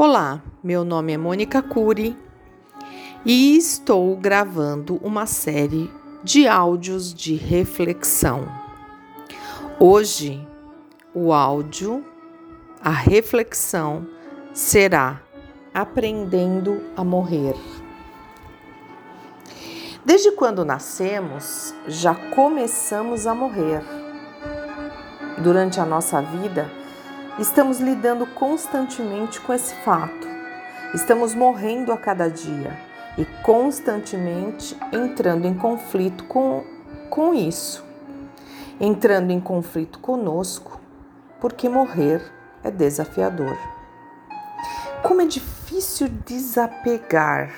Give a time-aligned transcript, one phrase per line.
[0.00, 2.16] Olá, meu nome é Mônica Cury
[3.26, 5.90] e estou gravando uma série
[6.22, 8.46] de áudios de reflexão.
[9.76, 10.46] Hoje,
[11.12, 12.04] o áudio,
[12.80, 14.06] a reflexão
[14.54, 15.20] será
[15.74, 17.56] Aprendendo a Morrer.
[20.04, 23.82] Desde quando nascemos, já começamos a morrer.
[25.42, 26.70] Durante a nossa vida,
[27.38, 30.26] Estamos lidando constantemente com esse fato.
[30.92, 32.76] Estamos morrendo a cada dia
[33.16, 36.64] e constantemente entrando em conflito com,
[37.08, 37.84] com isso.
[38.80, 40.80] Entrando em conflito conosco,
[41.40, 42.20] porque morrer
[42.64, 43.56] é desafiador.
[45.04, 47.54] Como é difícil desapegar.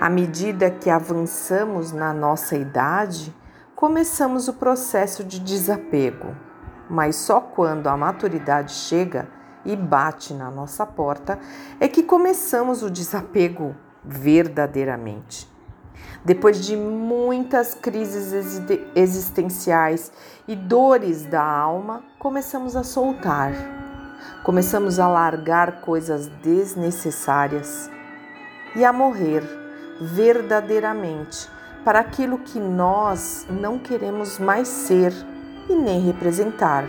[0.00, 3.34] À medida que avançamos na nossa idade,
[3.76, 6.34] começamos o processo de desapego
[6.90, 9.28] mas só quando a maturidade chega
[9.64, 11.38] e bate na nossa porta
[11.78, 13.74] é que começamos o desapego
[14.04, 15.48] verdadeiramente.
[16.24, 18.32] Depois de muitas crises
[18.94, 20.12] existenciais
[20.48, 23.52] e dores da alma, começamos a soltar.
[24.42, 27.90] Começamos a largar coisas desnecessárias
[28.76, 29.42] e a morrer
[30.00, 31.48] verdadeiramente
[31.84, 35.12] para aquilo que nós não queremos mais ser
[35.70, 36.84] e nem representar.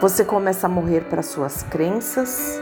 [0.00, 2.60] Você começa a morrer para suas crenças,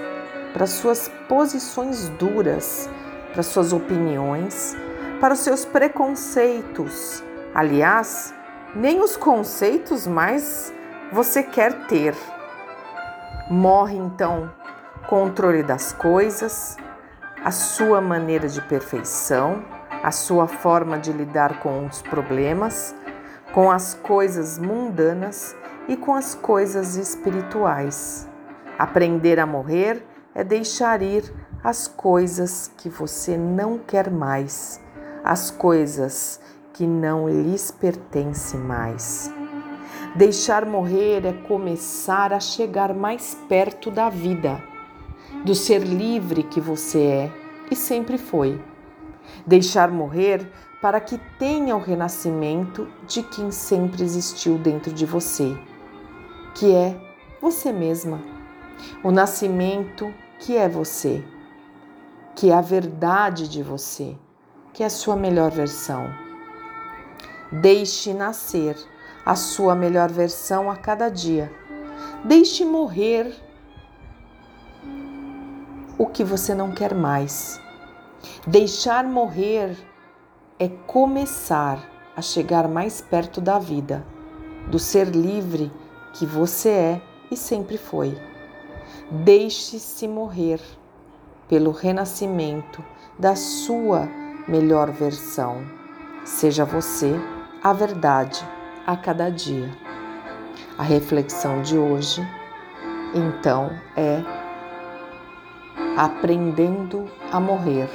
[0.53, 2.89] para suas posições duras,
[3.33, 4.77] para suas opiniões,
[5.20, 7.22] para os seus preconceitos.
[7.55, 8.34] Aliás,
[8.75, 10.72] nem os conceitos mais
[11.12, 12.14] você quer ter.
[13.50, 14.50] Morre então
[15.06, 16.77] controle das coisas,
[17.44, 19.64] a sua maneira de perfeição,
[20.03, 22.94] a sua forma de lidar com os problemas,
[23.55, 25.55] com as coisas mundanas
[25.86, 28.28] e com as coisas espirituais.
[28.77, 34.80] Aprender a morrer é deixar ir as coisas que você não quer mais,
[35.22, 36.41] as coisas
[36.72, 39.32] que não lhes pertencem mais.
[40.16, 44.60] Deixar morrer é começar a chegar mais perto da vida,
[45.44, 47.32] do ser livre que você é
[47.70, 48.60] e sempre foi.
[49.47, 55.57] Deixar morrer para que tenha o renascimento de quem sempre existiu dentro de você,
[56.55, 56.95] que é
[57.41, 58.21] você mesma.
[59.03, 61.25] O nascimento que é você,
[62.35, 64.17] que é a verdade de você,
[64.73, 66.12] que é a sua melhor versão.
[67.51, 68.77] Deixe nascer
[69.25, 71.51] a sua melhor versão a cada dia.
[72.25, 73.35] Deixe morrer
[75.97, 77.63] o que você não quer mais.
[78.47, 79.77] Deixar morrer
[80.59, 84.05] é começar a chegar mais perto da vida,
[84.69, 85.73] do ser livre
[86.12, 88.17] que você é e sempre foi.
[89.11, 90.61] Deixe-se morrer
[91.49, 92.83] pelo renascimento
[93.19, 94.09] da sua
[94.49, 95.65] melhor versão.
[96.25, 97.12] Seja você
[97.62, 98.47] a verdade
[98.87, 99.71] a cada dia.
[100.79, 102.21] A reflexão de hoje,
[103.15, 104.23] então, é
[105.97, 107.89] aprendendo a morrer.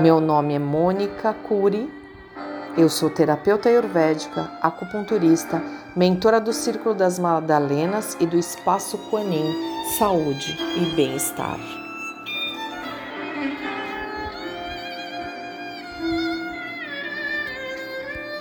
[0.00, 1.92] Meu nome é Mônica Curi,
[2.74, 5.62] eu sou terapeuta ayurvédica, acupunturista,
[5.94, 9.44] mentora do Círculo das Madalenas e do Espaço Quanin
[9.98, 11.58] Saúde e Bem-Estar.